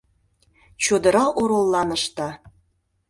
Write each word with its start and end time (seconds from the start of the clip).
Чодыра 0.83 1.25
ороллан 1.41 1.89
ышта. 1.97 2.29